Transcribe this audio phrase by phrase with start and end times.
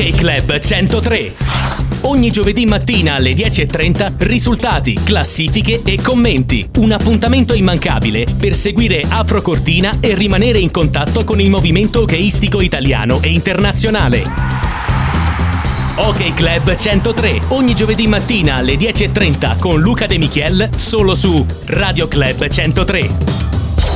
[0.00, 1.34] Ok Club 103.
[2.02, 6.66] Ogni giovedì mattina alle 10.30 risultati, classifiche e commenti.
[6.76, 12.62] Un appuntamento immancabile per seguire Afro Cortina e rimanere in contatto con il movimento hockeyistico
[12.62, 14.22] italiano e internazionale.
[15.96, 22.08] Ok Club 103, ogni giovedì mattina alle 10.30 con Luca De Michiel, solo su Radio
[22.08, 23.39] Club 103.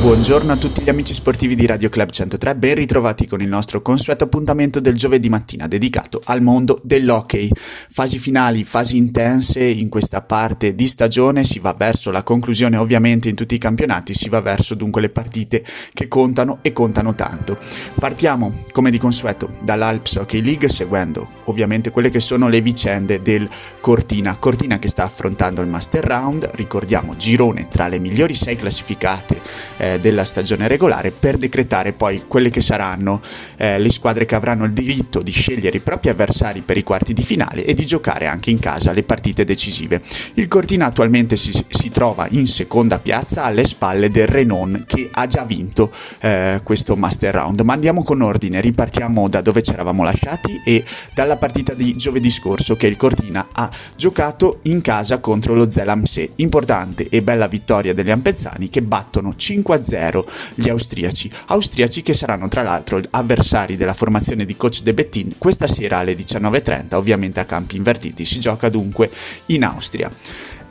[0.00, 3.82] Buongiorno a tutti gli amici sportivi di Radio Club 103, ben ritrovati con il nostro
[3.82, 7.50] consueto appuntamento del giovedì mattina dedicato al mondo dell'hockey.
[7.52, 13.28] Fasi finali, fasi intense in questa parte di stagione, si va verso la conclusione ovviamente
[13.28, 17.58] in tutti i campionati, si va verso dunque le partite che contano e contano tanto.
[17.98, 23.48] Partiamo come di consueto dall'Alps Hockey League seguendo ovviamente quelle che sono le vicende del
[23.80, 24.36] Cortina.
[24.36, 29.40] Cortina che sta affrontando il Master Round, ricordiamo girone tra le migliori sei classificate.
[29.76, 33.20] Eh, eh, della stagione regolare per decretare poi quelle che saranno
[33.56, 37.12] eh, le squadre che avranno il diritto di scegliere i propri avversari per i quarti
[37.12, 40.02] di finale e di giocare anche in casa le partite decisive.
[40.34, 45.26] Il Cortina attualmente si, si trova in seconda piazza alle spalle del Renon che ha
[45.26, 47.60] già vinto eh, questo Master Round.
[47.60, 52.30] Ma andiamo con ordine, ripartiamo da dove ci eravamo lasciati e dalla partita di giovedì
[52.30, 56.32] scorso che il Cortina ha giocato in casa contro lo Zelamse.
[56.36, 61.30] Importante e bella vittoria degli Ampezzani che battono 5 0 gli austriaci.
[61.46, 66.14] Austriaci che saranno tra l'altro avversari della formazione di coach De Bettin questa sera alle
[66.14, 68.24] 19.30, ovviamente a campi invertiti.
[68.24, 69.10] Si gioca dunque
[69.46, 70.10] in Austria.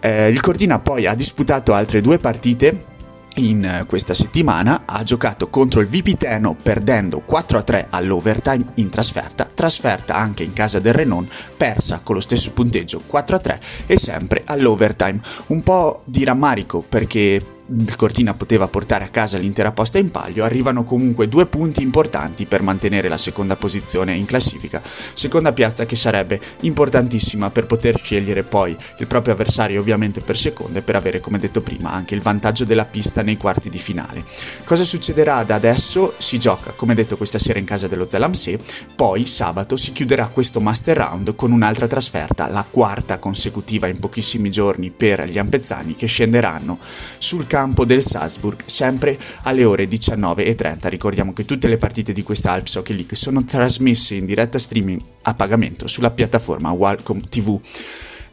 [0.00, 2.94] Eh, il Cortina poi ha disputato altre due partite
[3.36, 10.42] in questa settimana ha giocato contro il Vipiteno perdendo 4-3 all'overtime in trasferta, trasferta anche
[10.42, 15.20] in casa del Renon, persa con lo stesso punteggio 4-3 e sempre all'overtime.
[15.48, 20.44] Un po' di rammarico perché il Cortina poteva portare a casa l'intera posta in palio,
[20.44, 25.96] arrivano comunque due punti importanti per mantenere la seconda posizione in classifica, seconda piazza che
[25.96, 31.18] sarebbe importantissima per poter scegliere poi il proprio avversario ovviamente per seconda e per avere
[31.18, 34.24] come detto prima anche il vantaggio della pista nei quarti di finale.
[34.64, 36.14] Cosa succederà da adesso?
[36.18, 38.60] Si gioca come detto questa sera in casa dello Zelamse,
[38.94, 44.50] poi sabato si chiuderà questo Master Round con un'altra trasferta, la quarta consecutiva in pochissimi
[44.50, 46.78] giorni per gli ampezzani che scenderanno
[47.18, 50.88] sul campo campo del Salzburg, sempre alle ore 19.30.
[50.90, 55.00] Ricordiamo che tutte le partite di questa Alps Hockey League sono trasmesse in diretta streaming
[55.22, 57.58] a pagamento sulla piattaforma Walcom TV.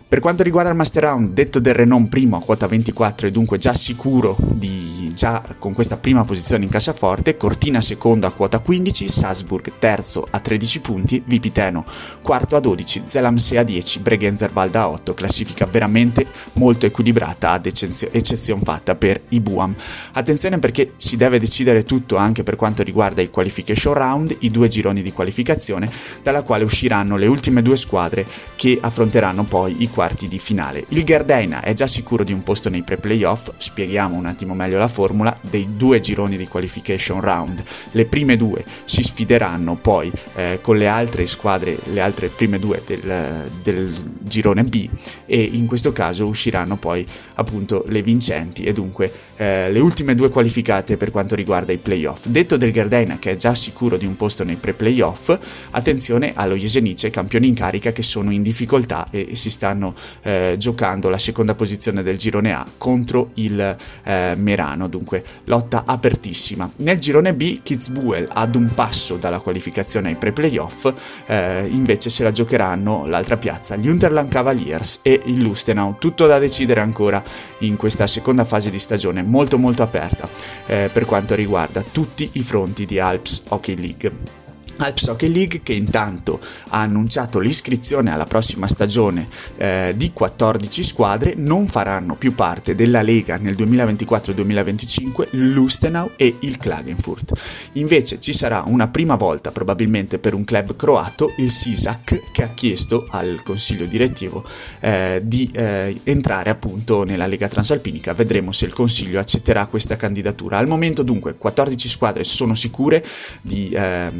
[0.09, 3.57] Per quanto riguarda il Master Round, detto del Renault primo a quota 24 e dunque
[3.57, 9.07] già sicuro di già con questa prima posizione in cassaforte, Cortina secondo a quota 15,
[9.07, 11.85] Salzburg terzo a 13 punti, Vipiteno
[12.21, 18.61] quarto a 12, Zelamse a 10, Bregenzerwald a 8, classifica veramente molto equilibrata ad eccezione
[18.63, 19.75] fatta per i Buam.
[20.13, 24.67] Attenzione perché si deve decidere tutto anche per quanto riguarda il qualification round, i due
[24.67, 25.89] gironi di qualificazione,
[26.21, 28.25] dalla quale usciranno le ultime due squadre
[28.55, 30.85] che affronteranno poi i quarti di finale.
[30.89, 34.87] Il Gardena è già sicuro di un posto nei pre-playoff, spieghiamo un attimo meglio la
[35.03, 37.61] formula, dei due gironi di qualification round.
[37.91, 42.81] Le prime due si sfideranno poi eh, con le altre squadre, le altre prime due
[42.85, 44.89] del, del girone B
[45.25, 47.05] e in questo caso usciranno poi
[47.35, 52.27] appunto le vincenti e dunque eh, le ultime due qualificate per quanto riguarda i playoff.
[52.27, 55.37] Detto del Gardena che è già sicuro di un posto nei pre-playoff,
[55.71, 60.55] attenzione allo Jesenice, campioni in carica che sono in difficoltà e, e si stanno eh,
[60.57, 63.59] giocando la seconda posizione del girone A contro il
[64.03, 66.69] eh, Merano, dunque lotta apertissima.
[66.77, 70.93] Nel girone B Kitzbühel ad un passo dalla qualificazione ai pre-playoff,
[71.25, 76.37] eh, invece se la giocheranno l'altra piazza, gli Unterland Cavaliers e il Lustenau, tutto da
[76.37, 77.23] decidere ancora
[77.59, 80.29] in questa seconda fase di stagione molto molto aperta
[80.67, 84.42] eh, per quanto riguarda tutti i fronti di Alps Hockey League.
[84.77, 86.39] Alps Hockey League che intanto
[86.69, 93.01] ha annunciato l'iscrizione alla prossima stagione eh, di 14 squadre non faranno più parte della
[93.01, 97.33] Lega nel 2024-2025 Lustenau e il Klagenfurt.
[97.73, 102.49] Invece ci sarà una prima volta probabilmente per un club croato, il Sisak, che ha
[102.49, 104.43] chiesto al consiglio direttivo
[104.79, 108.13] eh, di eh, entrare appunto nella Lega Transalpinica.
[108.13, 110.57] Vedremo se il consiglio accetterà questa candidatura.
[110.57, 113.03] Al momento dunque 14 squadre sono sicure
[113.41, 114.11] di, ehm,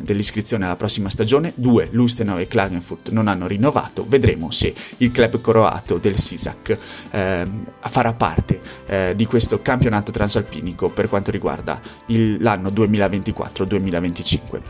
[0.00, 4.06] del dell'iscrizione alla prossima stagione, due, Lustenau e Klagenfurt, non hanno rinnovato.
[4.06, 6.78] Vedremo se il club croato del Sisak
[7.10, 7.48] eh,
[7.80, 14.60] farà parte eh, di questo campionato transalpinico per quanto riguarda il, l'anno 2024-2025.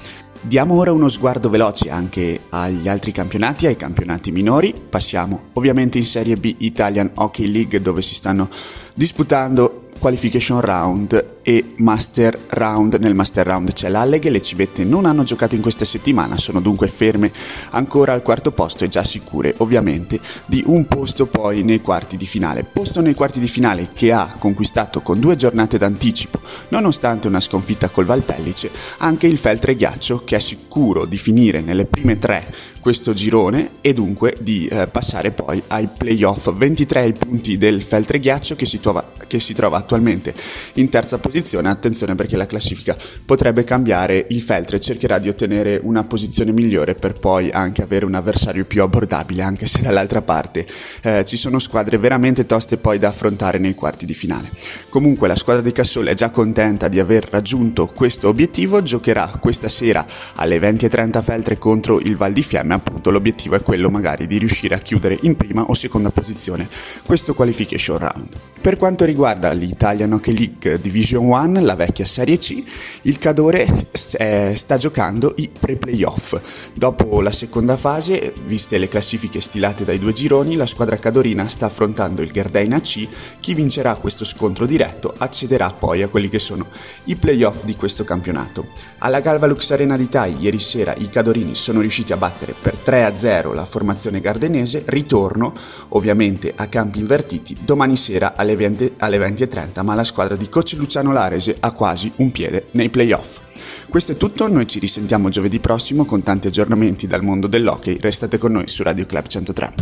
[0.44, 4.74] Diamo ora uno sguardo veloce anche agli altri campionati, ai campionati minori.
[4.74, 8.48] Passiamo ovviamente in Serie B Italian Hockey League dove si stanno
[8.94, 12.94] disputando Qualification Round e Master Round.
[12.94, 16.88] Nel Master Round c'è l'Alleghe, le civette non hanno giocato in questa settimana, sono dunque
[16.88, 17.30] ferme
[17.70, 22.26] ancora al quarto posto e già sicure ovviamente di un posto poi nei quarti di
[22.26, 22.64] finale.
[22.64, 26.40] Posto nei quarti di finale che ha conquistato con due giornate d'anticipo,
[26.70, 31.86] nonostante una sconfitta col Valpellice, anche il Feltre Ghiaccio che è sicuro di finire nelle
[31.86, 32.44] prime tre
[32.80, 36.52] questo girone e dunque di eh, passare poi ai playoff.
[36.52, 40.34] 23 i punti del Feltre Ghiaccio che si, trova, che si trova attualmente
[40.74, 41.70] in terza posizione.
[41.70, 42.94] Attenzione perché la classifica
[43.24, 44.26] potrebbe cambiare.
[44.28, 48.82] Il Feltre cercherà di ottenere una posizione migliore per poi anche avere un avversario più
[48.82, 50.66] abbordabile, anche se dall'altra parte
[51.02, 54.50] eh, ci sono squadre veramente toste poi da affrontare nei quarti di finale.
[54.90, 59.68] Comunque la squadra di Cassole è già contenta di aver raggiunto questo obiettivo, giocherà questa
[59.68, 64.36] sera alle 20.30 Feltre contro il Val di Fiemme appunto l'obiettivo è quello magari di
[64.36, 66.68] riuscire a chiudere in prima o seconda posizione
[67.06, 68.28] questo qualification round.
[68.60, 72.60] Per quanto riguarda l'Italian Hockey League Division 1, la vecchia Serie C,
[73.02, 73.88] il Cadore
[74.18, 76.72] eh, sta giocando i pre-playoff.
[76.74, 81.66] Dopo la seconda fase, viste le classifiche stilate dai due gironi, la squadra cadorina sta
[81.66, 83.06] affrontando il Gardena C.
[83.38, 86.66] Chi vincerà questo scontro diretto accederà poi a quelli che sono
[87.04, 88.66] i playoff di questo campionato.
[88.98, 93.54] Alla Galvalux Arena di Tai ieri sera i cadorini sono riusciti a battere per 3-0
[93.54, 95.52] la formazione gardenese, ritorno
[95.90, 100.74] ovviamente a campi invertiti domani sera alle 20, alle 20.30, ma la squadra di coach
[100.76, 103.40] Luciano Larese ha quasi un piede nei playoff.
[103.88, 108.38] Questo è tutto, noi ci risentiamo giovedì prossimo con tanti aggiornamenti dal mondo dell'hockey, restate
[108.38, 109.72] con noi su Radio Club 103.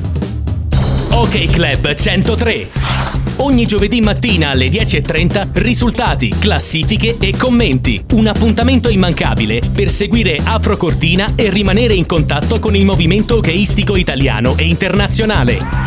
[1.13, 2.69] Ok Club 103
[3.41, 8.05] Ogni giovedì mattina alle 10.30 risultati, classifiche e commenti.
[8.13, 13.97] Un appuntamento immancabile per seguire Afro Cortina e rimanere in contatto con il movimento hockeyistico
[13.97, 15.80] italiano e internazionale.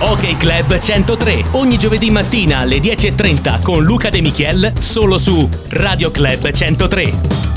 [0.00, 6.12] Ok Club 103, ogni giovedì mattina alle 10.30 con Luca De Michiel solo su Radio
[6.12, 7.47] Club 103.